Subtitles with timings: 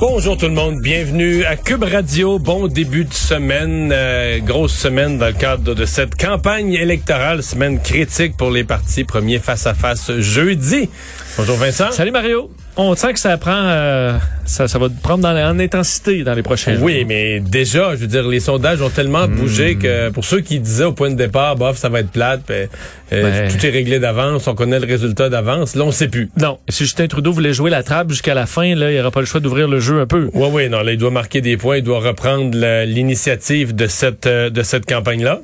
[0.00, 2.38] Bonjour tout le monde, bienvenue à Cube Radio.
[2.38, 7.80] Bon début de semaine, euh, grosse semaine dans le cadre de cette campagne électorale, semaine
[7.80, 10.88] critique pour les partis, premier face à face jeudi.
[11.36, 11.92] Bonjour Vincent.
[11.92, 12.50] Salut Mario.
[12.76, 16.42] On sent que ça prend, euh, ça, ça va prendre dans, en intensité dans les
[16.42, 16.82] prochains jours.
[16.82, 20.58] Oui, mais déjà, je veux dire, les sondages ont tellement bougé que pour ceux qui
[20.58, 22.68] disaient au point de départ, bof, ça va être plate, ben,
[23.12, 23.50] euh, Ben.
[23.50, 26.30] tout est réglé d'avance, on connaît le résultat d'avance, là on sait plus.
[26.36, 26.58] Non.
[26.68, 29.26] Si Justin Trudeau voulait jouer la trappe jusqu'à la fin, là, il aura pas le
[29.26, 30.30] choix d'ouvrir le jeu un peu.
[30.34, 34.26] Oui, oui, non, là il doit marquer des points, il doit reprendre l'initiative de cette
[34.26, 35.40] euh, de cette campagne-là.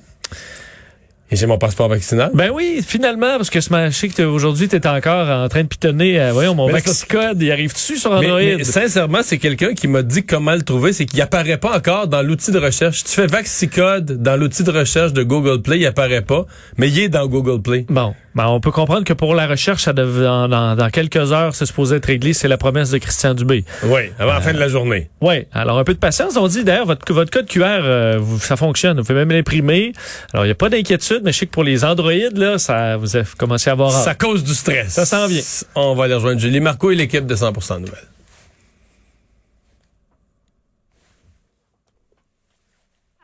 [1.33, 2.33] Et j'ai mon passeport vaccinal?
[2.35, 6.21] Ben oui, finalement, parce que je sais que aujourd'hui, tu encore en train de pitonner,
[6.21, 8.41] euh, voyons, mon Mais Vaxicode, il arrive dessus sur Android?
[8.41, 12.09] mais sincèrement, c'est quelqu'un qui m'a dit comment le trouver, c'est qu'il apparaît pas encore
[12.09, 13.05] dans l'outil de recherche.
[13.05, 16.47] Tu fais Vaxicode dans l'outil de recherche de Google Play, il apparaît pas,
[16.79, 17.87] mais il est dans Google Play.
[17.89, 21.33] Bon, ben, on peut comprendre que pour la recherche, ça dev- dans, dans- dans quelques
[21.33, 22.33] heures, c'est supposé être réglé.
[22.33, 23.65] C'est la promesse de Christian Dubé.
[23.85, 25.11] Oui, avant la fin de la journée.
[25.21, 26.37] Oui, alors un peu de patience.
[26.37, 28.99] On dit d'ailleurs, votre, votre code QR, euh, vous- ça fonctionne.
[28.99, 29.93] Vous pouvez même l'imprimer.
[30.33, 32.97] Alors, il n'y a pas d'inquiétude, mais je sais que pour les Android, là, ça,
[32.97, 33.91] vous avez commencé à avoir...
[33.91, 34.89] Ça cause du stress.
[34.93, 35.43] Ça s'en vient.
[35.75, 37.95] On va aller rejoindre Julie Marco et l'équipe de 100% Nouvelles.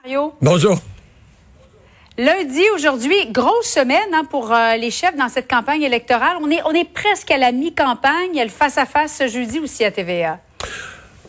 [0.03, 0.35] Mario.
[0.41, 0.81] Bonjour.
[2.19, 6.39] Lundi, aujourd'hui, grosse semaine hein, pour euh, les chefs dans cette campagne électorale.
[6.41, 8.31] On est, on est presque à la mi-campagne.
[8.33, 10.39] Il y a le face-à-face ce jeudi aussi à TVA.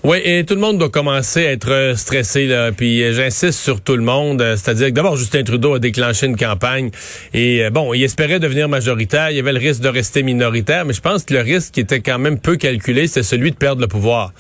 [0.06, 2.72] Oui, et tout le monde doit commencer à être euh, stressé là.
[2.72, 6.38] Puis euh, j'insiste sur tout le monde, c'est-à-dire que d'abord Justin Trudeau a déclenché une
[6.38, 6.92] campagne
[7.34, 10.94] et bon, il espérait devenir majoritaire, il y avait le risque de rester minoritaire, mais
[10.94, 13.82] je pense que le risque qui était quand même peu calculé, c'est celui de perdre
[13.82, 14.32] le pouvoir.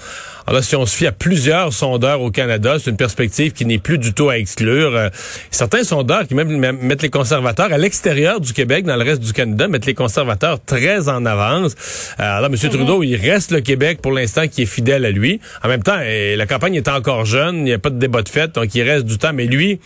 [0.47, 3.65] Alors là, si on se fie à plusieurs sondeurs au Canada, c'est une perspective qui
[3.65, 4.95] n'est plus du tout à exclure.
[4.95, 5.09] Euh,
[5.51, 9.33] certains sondeurs qui même mettent les conservateurs à l'extérieur du Québec, dans le reste du
[9.33, 11.75] Canada, mettent les conservateurs très en avance.
[12.21, 12.55] Euh, Alors M.
[12.57, 15.41] Trudeau, il reste le Québec pour l'instant qui est fidèle à lui.
[15.65, 18.21] En même temps, eh, la campagne est encore jeune, il n'y a pas de débat
[18.21, 19.33] de fait, donc il reste du temps.
[19.33, 19.81] Mais lui,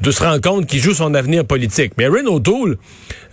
[0.00, 1.92] de se rendre compte qu'il joue son avenir politique.
[1.96, 2.78] Mais Erin O'Toole,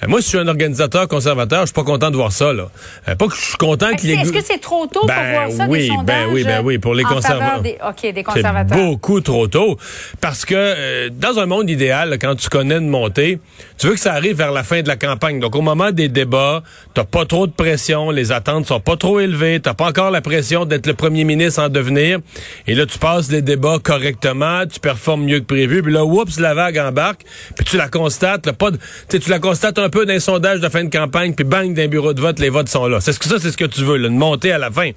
[0.04, 2.54] euh, moi, si je suis un organisateur conservateur, je suis pas content de voir ça.
[2.54, 2.70] Là.
[3.08, 5.24] Euh, pas que je suis content Fait qu'il Est-ce que c'est trop tôt Ben pour
[5.32, 6.06] voir ça, oui, des sondages?
[6.06, 7.62] ben oui, ben oui, pour les conservateurs.
[7.62, 8.78] Des, OK, des conservateurs?
[8.78, 9.78] beaucoup trop tôt.
[10.22, 13.40] Parce que euh, dans un monde idéal, quand tu connais une montée,
[13.78, 15.40] tu veux que ça arrive vers la fin de la campagne.
[15.40, 19.20] Donc au moment des débats, t'as pas trop de pression, les attentes sont pas trop
[19.20, 22.20] élevées, t'as pas encore la pression d'être le premier ministre en devenir.
[22.68, 25.84] Et là, tu passes les débats correctement, tu performes mieux que prévu.
[25.84, 27.22] Puis là, oups, la vague embarque.
[27.56, 28.80] Puis tu la constates, là, pas de,
[29.10, 31.88] tu la constates un peu dans les sondages de fin de campagne, puis bang, d'un
[31.88, 33.00] bureau de vote, les votes sont là.
[33.02, 34.92] C'est ce que ça, c'est ce que tu veux, là, une montée à la fin.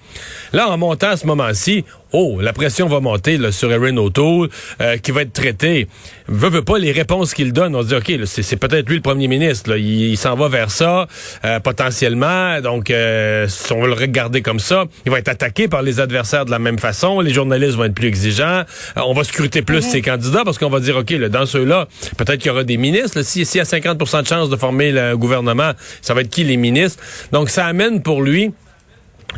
[0.52, 4.48] Là, en montant à ce moment-ci, oh, la pression va monter là, sur Erin O'Toole,
[4.80, 5.86] euh, qui va être traité.
[6.28, 7.74] Veut, veut pas les réponses qu'il donne.
[7.74, 9.70] On se dit, OK, là, c'est, peut-être lui le premier ministre.
[9.70, 9.76] Là.
[9.78, 11.06] Il, il s'en va vers ça,
[11.44, 12.60] euh, potentiellement.
[12.60, 16.00] Donc, euh, si on veut le regarder comme ça, il va être attaqué par les
[16.00, 17.20] adversaires de la même façon.
[17.20, 18.62] Les journalistes vont être plus exigeants.
[18.96, 21.88] Euh, on va scruter plus ses candidats parce qu'on va dire, OK, là, dans ceux-là,
[22.16, 23.18] peut-être qu'il y aura des ministres.
[23.18, 23.24] Là.
[23.24, 26.44] Si- S'il y a 50% de chances de former le gouvernement, ça va être qui
[26.44, 27.02] les ministres?
[27.32, 28.52] Donc, ça amène pour lui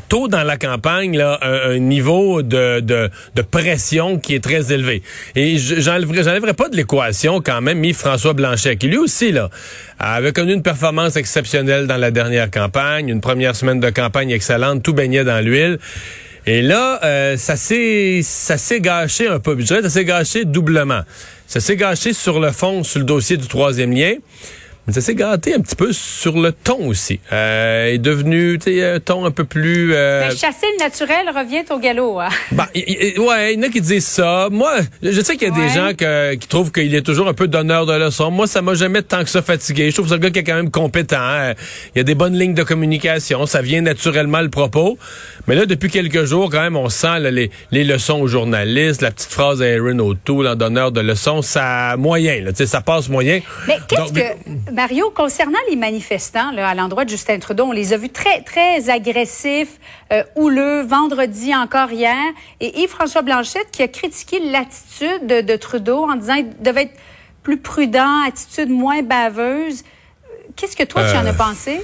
[0.09, 3.11] tôt dans la campagne là, un, niveau de, de,
[3.43, 5.03] pression qui est très élevé.
[5.35, 9.33] Et je- j'enlèverai j'enlèverai pas de l'équation quand même mis François Blanchet, qui lui aussi
[9.33, 9.51] là
[9.99, 14.83] avait connu une performance exceptionnelle dans la dernière campagne, une première semaine de campagne excellente,
[14.83, 15.79] tout baignait dans l'huile.
[16.47, 19.57] Et là, euh, ça s'est ça s'est gâché un peu.
[19.59, 21.03] Je dirais ça s'est gâché doublement.
[21.47, 24.15] Ça s'est gâché sur le fond, sur le dossier du troisième lien.
[24.91, 27.21] Mais ça s'est gâté un petit peu sur le ton aussi.
[27.33, 29.95] Euh, est devenu, un ton un peu plus...
[29.95, 32.19] euh, Mais chasser le naturel revient au galop.
[32.19, 32.29] Hein?
[32.75, 32.81] y-
[33.15, 34.49] y- ouais, il y en a qui disent ça.
[34.51, 37.35] Moi, je sais qu'il y a des gens que- qui trouvent qu'il est toujours un
[37.35, 38.33] peu donneur de leçons.
[38.33, 39.91] Moi, ça m'a jamais tant que ça fatigué.
[39.91, 41.19] Je trouve que c'est un gars qui est quand même compétent.
[41.21, 41.55] hein.
[41.95, 43.47] Il y a des bonnes lignes de communication.
[43.47, 44.99] Ça vient naturellement le propos.
[45.47, 49.03] Mais là, depuis quelques jours, quand même, on sent là, les, les leçons aux journalistes,
[49.03, 52.41] la petite phrase à Aaron O'Toole en donneur de leçons, ça moyen.
[52.43, 53.41] Là, ça passe moyen.
[53.69, 54.21] Mais qu'est-ce que,
[54.81, 58.41] Mario, concernant les manifestants là, à l'endroit de Justin Trudeau, on les a vus très,
[58.41, 59.79] très agressifs,
[60.11, 62.17] euh, houleux, vendredi encore hier.
[62.61, 66.99] Et Yves-François Blanchette qui a critiqué l'attitude de, de Trudeau en disant qu'il devait être
[67.43, 69.85] plus prudent, attitude moins baveuse.
[70.57, 71.83] Qu'est-ce que toi, tu en Euh, as pensé?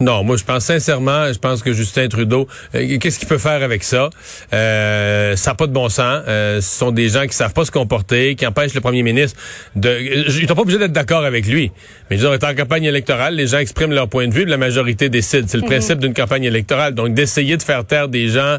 [0.00, 3.62] Non, moi je pense sincèrement, je pense que Justin Trudeau, euh, qu'est-ce qu'il peut faire
[3.62, 4.10] avec ça?
[4.52, 6.22] Euh, Ça n'a pas de bon sens.
[6.26, 9.38] Euh, ce sont des gens qui savent pas se comporter, qui empêchent le premier ministre
[9.76, 9.96] de.
[10.00, 11.70] Ils sont pas obligés d'être d'accord avec lui,
[12.10, 14.56] mais ils ont été en campagne électorale, les gens expriment leur point de vue, la
[14.56, 15.48] majorité décide.
[15.48, 15.68] C'est le mhm.
[15.68, 16.94] principe d'une campagne électorale.
[16.94, 18.58] Donc d'essayer de faire taire des gens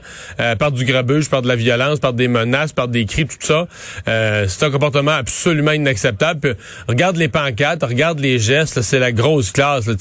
[0.57, 3.67] par du grabuge, par de la violence, par des menaces, par des cris, tout ça,
[4.05, 6.55] c'est un comportement absolument inacceptable.
[6.87, 9.87] regarde les pancartes, regarde les gestes, c'est la grosse classe.
[9.87, 9.95] Là,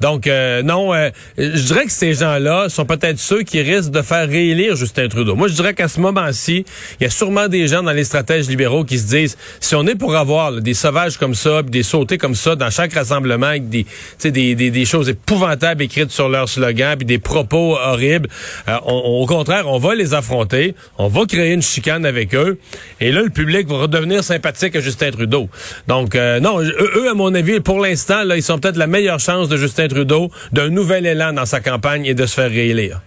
[0.00, 4.02] Donc euh, non, euh, je dirais que ces gens-là sont peut-être ceux qui risquent de
[4.02, 5.34] faire réélire Justin Trudeau.
[5.34, 6.64] Moi, je dirais qu'à ce moment-ci,
[7.00, 9.86] il y a sûrement des gens dans les stratèges libéraux qui se disent, si on
[9.86, 13.68] est pour avoir des sauvages comme ça, des sautés comme ça dans chaque rassemblement avec
[13.68, 18.28] des, choses épouvantables écrites sur leur slogan, puis des propos horribles,
[18.68, 22.58] euh, au contraire, on va les affronter, on va créer une chicane avec eux,
[23.00, 25.48] et là, le public va redevenir sympathique à Justin Trudeau.
[25.88, 29.56] Donc, non, eux, à mon avis, pour l'instant, ils sont peut-être la meilleure chance de
[29.56, 33.00] Justin Trudeau d'un nouvel élan dans sa campagne et de se faire réélire.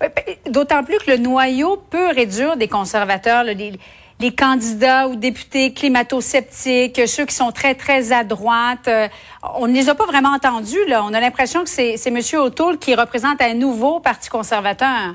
[0.00, 0.10] Ben,
[0.50, 3.78] d'autant plus que le noyau peut réduire des conservateurs, les,
[4.36, 8.88] candidats ou députés climato-sceptiques, ceux qui sont très, très à droite.
[8.88, 9.08] Euh,
[9.56, 10.78] on ne les a pas vraiment entendus.
[10.88, 12.20] On a l'impression que c'est M.
[12.34, 15.14] O'Toole qui représente un nouveau Parti conservateur.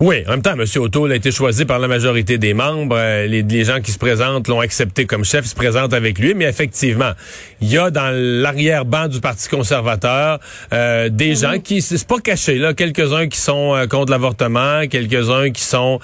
[0.00, 0.64] Oui, en même temps, M.
[0.82, 2.96] O'Toole a été choisi par la majorité des membres.
[2.98, 6.34] Euh, les, gens qui se présentent l'ont accepté comme chef, se présentent avec lui.
[6.34, 7.12] Mais effectivement,
[7.60, 10.40] il y a dans l'arrière-ban du Parti conservateur
[10.72, 15.50] euh, des gens qui, c'est pas caché, là, quelques-uns qui sont euh, contre l'avortement, quelques-uns
[15.50, 16.00] qui sont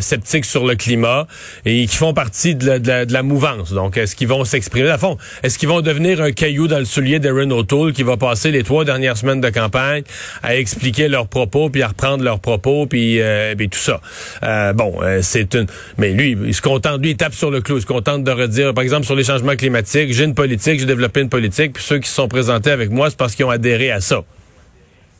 [0.00, 1.26] sceptiques sur le climat
[1.64, 3.72] et qui font partie de la, de la, mouvance.
[3.72, 4.90] Donc, est-ce qu'ils vont s'exprimer?
[4.90, 5.16] À fond?
[5.42, 8.62] Est-ce qu'ils vont devenir un caillou dans le soulier d'Aaron O'Toole qui va passer les
[8.62, 10.02] trois dernières semaines de campagne
[10.42, 14.00] à expliquer leurs propos, puis à reprendre leurs propos, puis euh, tout ça.
[14.42, 15.66] Euh, bon, euh, c'est une.
[15.98, 17.76] Mais lui, il se contente, lui, il tape sur le clou.
[17.76, 20.86] Il se contente de redire, par exemple, sur les changements climatiques, j'ai une politique, j'ai
[20.86, 23.50] développé une politique, puis ceux qui se sont présentés avec moi, c'est parce qu'ils ont
[23.50, 24.22] adhéré à ça.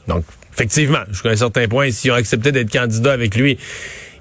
[0.08, 3.58] Donc, effectivement, jusqu'à un certain point, s'ils ont accepté d'être candidats avec lui,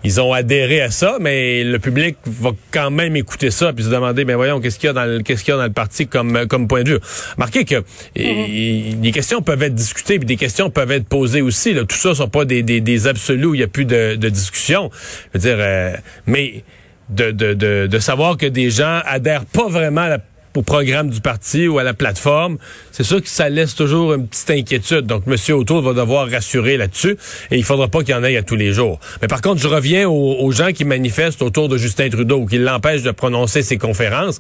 [0.03, 3.89] ils ont adhéré à ça, mais le public va quand même écouter ça puis se
[3.89, 5.71] demander, ben voyons, qu'est-ce qu'il y a dans le, qu'est-ce qu'il y a dans le
[5.71, 7.00] parti comme, comme point de vue?
[7.38, 7.83] Marquez que
[8.15, 9.00] mm-hmm.
[9.00, 11.73] des questions peuvent être discutées puis des questions peuvent être posées aussi.
[11.73, 11.85] Là.
[11.85, 14.29] Tout ça sont pas des, des, des absolus où il y a plus de, de
[14.29, 14.89] discussion.
[15.33, 15.95] Je veux dire, euh,
[16.25, 16.63] mais
[17.09, 20.19] de, de, de, de savoir que des gens adhèrent pas vraiment à la
[20.55, 22.57] au programme du parti ou à la plateforme,
[22.91, 25.05] c'est sûr que ça laisse toujours une petite inquiétude.
[25.05, 25.35] Donc, M.
[25.55, 27.17] O'Toole va devoir rassurer là-dessus
[27.51, 29.00] et il faudra pas qu'il y en ait à tous les jours.
[29.21, 32.57] Mais par contre, je reviens aux, gens qui manifestent autour de Justin Trudeau ou qui
[32.57, 34.39] l'empêchent de prononcer ses conférences.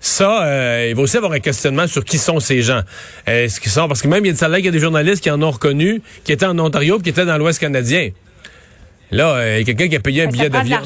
[0.00, 2.82] Ça, euh, il va aussi avoir un questionnement sur qui sont ces gens.
[3.26, 5.22] Est-ce qu'ils sont parce que même il y a, ça, il y a des journalistes
[5.22, 8.10] qui en ont reconnu, qui étaient en Ontario, qui étaient dans l'Ouest canadien.
[9.14, 10.78] Là, euh, quelqu'un qui a payé un billet d'avion.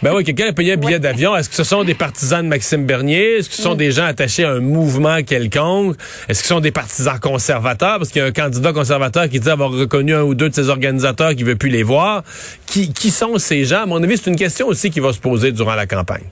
[0.00, 1.34] Ben oui, quelqu'un a payé un billet d'avion.
[1.34, 3.38] Est-ce que ce sont des partisans de Maxime Bernier?
[3.38, 3.78] Est-ce que ce sont mm.
[3.78, 5.96] des gens attachés à un mouvement quelconque?
[6.28, 7.98] Est-ce que ce sont des partisans conservateurs?
[7.98, 10.54] Parce qu'il y a un candidat conservateur qui dit avoir reconnu un ou deux de
[10.54, 12.22] ses organisateurs qui veut plus les voir.
[12.66, 13.82] Qui, qui sont ces gens?
[13.82, 16.22] À mon avis, c'est une question aussi qui va se poser durant la campagne.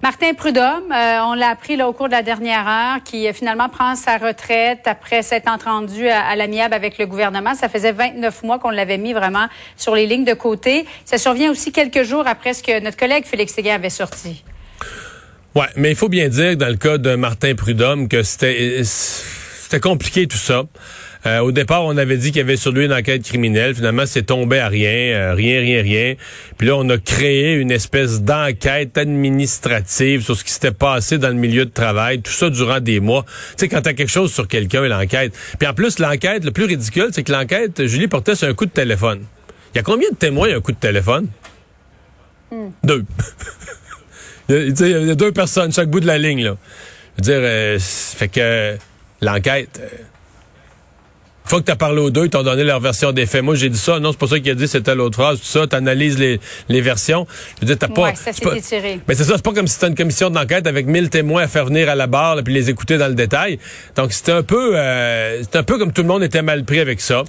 [0.00, 3.32] Martin Prudhomme, euh, on l'a appris là, au cours de la dernière heure, qui euh,
[3.32, 7.56] finalement prend sa retraite après s'être entendu à, l'amiable avec le gouvernement.
[7.56, 10.86] Ça faisait 29 mois qu'on l'avait mis vraiment sur les lignes de côté.
[11.04, 14.44] Ça survient aussi quelques jours après ce que notre collègue Félix Séguin avait sorti.
[15.56, 19.80] Ouais, mais il faut bien dire dans le cas de Martin Prudhomme que c'était c'était
[19.80, 20.62] compliqué tout ça.
[21.26, 23.74] Euh, au départ, on avait dit qu'il y avait sur lui une enquête criminelle.
[23.74, 26.14] Finalement, c'est tombé à rien, euh, rien, rien, rien.
[26.56, 31.28] Puis là, on a créé une espèce d'enquête administrative sur ce qui s'était passé dans
[31.28, 32.20] le milieu de travail.
[32.22, 33.24] Tout ça durant des mois.
[33.26, 35.34] Tu sais, quand t'as quelque chose sur quelqu'un, l'enquête.
[35.58, 38.66] Puis en plus, l'enquête, le plus ridicule, c'est que l'enquête, Julie portait sur un coup
[38.66, 39.24] de téléphone.
[39.74, 41.26] Il y a combien de témoins un coup de téléphone?
[42.50, 42.68] Hmm.
[42.84, 43.04] Deux.
[44.48, 46.56] il, y a, deux personnes chaque bout de la ligne, là.
[47.18, 48.76] Je veux dire, euh, fait que
[49.20, 49.80] l'enquête
[51.48, 53.42] fois que tu as parlé aux deux, ils t'ont donné leur version des faits.
[53.42, 54.00] Moi, j'ai dit ça.
[54.00, 55.38] Non, c'est pas ça qu'il a dit, c'était l'autre phrase.
[55.38, 57.26] Tout ça, tu analyses les, les versions.
[57.56, 58.14] Je veux dire, t'as pas.
[58.14, 58.30] ça
[59.08, 61.48] Mais c'est ça, c'est pas comme si c'était une commission d'enquête avec mille témoins à
[61.48, 63.58] faire venir à la barre, puis les écouter dans le détail.
[63.96, 66.80] Donc, c'était un peu, euh, c'était un peu comme tout le monde était mal pris
[66.80, 67.24] avec ça.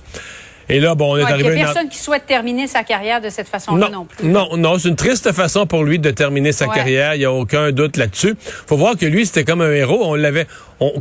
[0.69, 1.49] Et là, bon, on est arrivé.
[1.49, 4.27] Il n'y a personne qui souhaite terminer sa carrière de cette façon-là non, plus.
[4.27, 7.15] Non, non, c'est une triste façon pour lui de terminer sa carrière.
[7.15, 8.35] Il n'y a aucun doute là-dessus.
[8.67, 9.99] Faut voir que lui, c'était comme un héros.
[10.03, 10.45] On l'avait,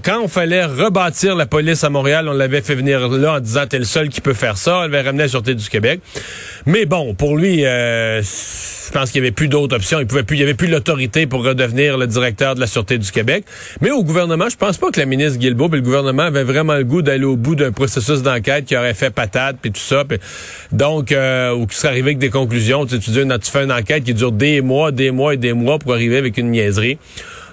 [0.03, 3.67] quand on fallait rebâtir la police à Montréal, on l'avait fait venir là en disant
[3.69, 4.81] t'es le seul qui peut faire ça.
[4.81, 6.01] Elle avait ramené la sûreté du Québec.
[6.67, 10.01] Mais bon, pour lui, euh, je pense qu'il n'y avait plus d'autres options.
[10.01, 12.99] Il pouvait plus, il y avait plus l'autorité pour redevenir le directeur de la Sûreté
[12.99, 13.45] du Québec.
[13.81, 16.75] Mais au gouvernement, je pense pas que la ministre Guilbeault et le gouvernement avaient vraiment
[16.75, 20.05] le goût d'aller au bout d'un processus d'enquête qui aurait fait patate puis tout ça.
[20.73, 22.85] donc, euh, ou qui serait arrivé avec des conclusions.
[22.87, 25.53] Tu, tu, dis, tu fais une enquête qui dure des mois, des mois et des
[25.53, 26.99] mois pour arriver avec une niaiserie.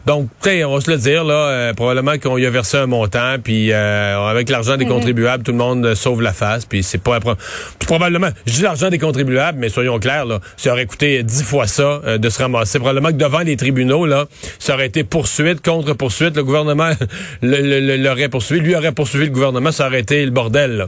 [0.05, 3.37] Donc, on va se le dire, là, euh, probablement qu'on y a versé un montant,
[3.43, 4.91] puis euh, avec l'argent des mhm.
[4.91, 7.19] contribuables, tout le monde sauve la face, puis c'est pas...
[7.79, 11.65] Probablement, je dis l'argent des contribuables, mais soyons clairs, là, ça aurait coûté dix fois
[11.65, 12.77] ça de se ramasser.
[12.77, 14.25] Probablement que devant les tribunaux, là,
[14.59, 16.91] ça aurait été poursuite, contre-poursuite, le gouvernement
[17.41, 20.87] l'aurait poursuivi, lui aurait poursuivi le gouvernement, ça aurait été le bordel, là.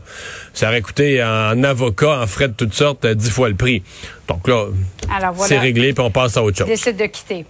[0.54, 3.82] Ça aurait coûté en avocat, en frais de toutes sortes, dix fois le prix.
[4.28, 4.66] Donc là,
[5.42, 6.68] c'est réglé, puis on passe à autre chose.
[6.68, 7.46] Décide de quitter.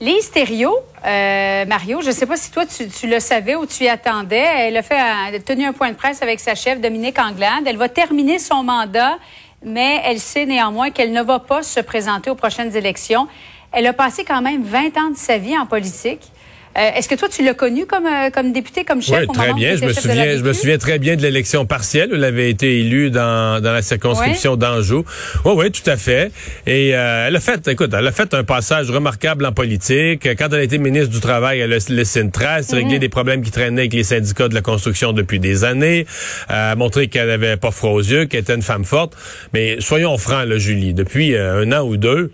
[0.00, 3.82] Lise Thériault, euh, Mario, je ne sais pas si toi tu, le savais ou tu
[3.82, 4.46] y attendais.
[4.56, 7.64] Elle a, fait tenu un point de presse avec sa chef, Dominique Anglade.
[7.66, 9.18] Elle va terminer son mandat,
[9.64, 13.26] mais elle sait néanmoins qu'elle ne va pas se présenter aux prochaines élections.
[13.72, 16.30] Elle a passé quand même 20 ans de sa vie en politique.
[16.78, 19.20] Euh, est-ce que toi, tu l'as connu comme, euh, comme député, comme chef?
[19.20, 19.76] Oui, très bien.
[19.76, 22.78] Je me, souviens, je me souviens très bien de l'élection partielle où elle avait été
[22.78, 25.04] élue dans, dans la circonscription d'Anjou.
[25.44, 26.30] Oui, oui, tout à fait.
[26.66, 30.28] Et euh, elle a fait, écoute, elle a fait un passage remarquable en politique.
[30.38, 33.00] Quand elle a été ministre du Travail, elle a laissé une trace, réglé mhm.
[33.00, 36.06] des problèmes qui traînaient avec les syndicats de la construction depuis des années,
[36.48, 39.16] a montré qu'elle n'avait pas froid aux yeux, qu'elle était une femme forte.
[39.52, 42.30] Mais soyons francs, là, Julie, depuis un an ou deux,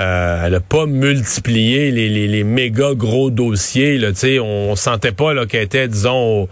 [0.00, 3.98] euh, elle a pas multiplié les, les, les méga gros dossiers.
[3.98, 6.48] Là, on sentait pas qu'elle était, disons,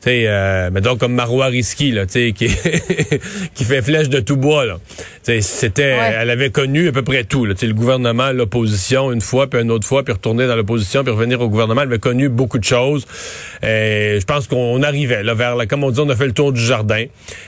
[0.00, 2.32] sais, euh, mettons comme Marois Risky, là, qui,
[3.54, 4.78] qui fait flèche de tout bois, là.
[5.22, 9.60] C'était, elle avait connu à peu près tout, là, le gouvernement, l'opposition une fois, puis
[9.60, 11.82] une autre fois, puis retourner dans l'opposition, puis revenir au gouvernement.
[11.82, 13.06] Elle avait connu beaucoup de choses.
[13.62, 16.32] Et je pense qu'on arrivait là vers, là, comme on dit, on a fait le
[16.32, 17.04] tour du jardin.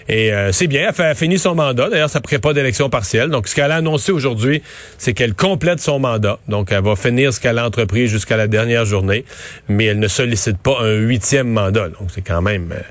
[0.08, 1.88] Et euh, c'est bien, elle, a fini son mandat.
[1.88, 3.30] D'ailleurs, ça ne pas d'élection partielle.
[3.30, 4.62] Donc, ce qu'elle a annoncé aujourd'hui,
[4.98, 6.38] c'est qu'elle complète son mandat.
[6.48, 9.24] Donc, elle va finir ce qu'elle a entrepris jusqu'à la dernière journée,
[9.68, 11.88] mais elle ne sollicite pas un huitième mandat.
[11.88, 12.82] Donc, c'est quand même, euh,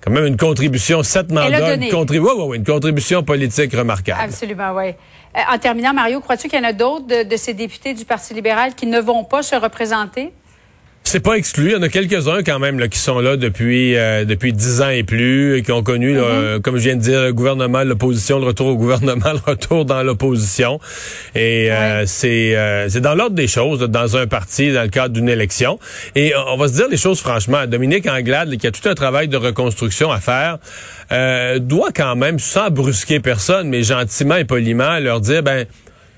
[0.00, 4.20] quand même une contribution, sept mandats, une, une contribution politique remarquable.
[4.22, 4.90] Absolument, oui.
[5.36, 8.04] Euh, en terminant, Mario, crois-tu qu'il y en a d'autres de, de, ces députés du
[8.04, 10.32] Parti libéral qui ne vont pas se représenter?
[11.10, 11.68] C'est pas exclu.
[11.68, 14.82] Il y en a quelques-uns quand même là, qui sont là depuis euh, depuis dix
[14.82, 16.60] ans et plus, et qui ont connu, mm-hmm.
[16.60, 20.02] comme je viens de dire, le gouvernement, l'opposition, le retour au gouvernement, le retour dans
[20.02, 20.78] l'opposition.
[21.34, 25.14] Et euh, c'est euh, c'est dans l'ordre des choses, dans un parti, dans le cadre
[25.14, 25.78] d'une élection.
[26.14, 27.66] Et on va se dire les choses franchement.
[27.66, 30.58] Dominique Anglade, qui a tout un travail de reconstruction à faire,
[31.60, 35.64] doit quand même, sans brusquer personne, mais gentiment et poliment, leur dire, ben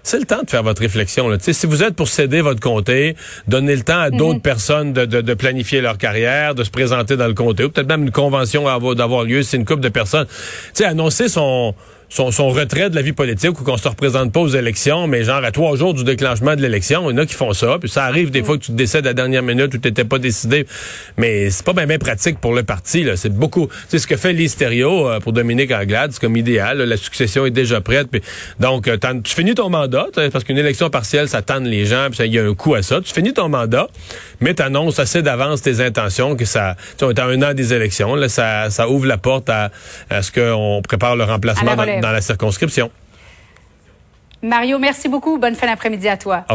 [0.02, 1.28] c'est le temps de faire votre réflexion.
[1.28, 1.37] Là.
[1.40, 3.16] si vous êtes pour céder votre comté,
[3.49, 4.40] donnez le temps à d'autres mhm.
[4.40, 7.88] personnes de, de, de, planifier leur carrière, de se présenter dans le comté, ou peut-être
[7.88, 8.64] même une convention
[8.95, 10.26] d'avoir lieu, c'est une couple de personnes.
[10.73, 11.75] sais, annoncer son
[12.11, 15.23] son, son, retrait de la vie politique ou qu'on se représente pas aux élections, mais
[15.23, 17.79] genre à trois jours du déclenchement de l'élection, il y en a qui font ça.
[17.81, 19.88] Puis ça arrive des fois que tu te décèdes à la dernière minute ou tu
[19.88, 20.67] n'étais pas décidé.
[21.17, 23.05] Mais c'est pas bien pratique pour le parti.
[23.05, 23.17] là.
[23.17, 23.69] C'est beaucoup.
[23.88, 26.79] C'est ce que fait l'Hystério euh, pour Dominique Anglade, c'est comme idéal.
[26.79, 28.09] La succession est déjà prête.
[28.11, 28.23] Puis,
[28.59, 32.26] donc, euh, tu finis ton mandat, parce qu'une élection partielle, ça tanne les gens, puis
[32.26, 33.00] il y a un coût à ça.
[33.00, 33.88] Tu finis ton mandat,
[34.40, 36.76] mais tu annonces assez d'avance tes intentions que ça.
[36.99, 39.71] Tu sais, un an des élections, là, ça, ça ouvre la porte à,
[40.09, 42.90] à ce qu'on prépare le remplacement dans la circonscription.
[44.42, 45.38] Mario, merci beaucoup.
[45.38, 46.45] Bonne fin d'après-midi à toi.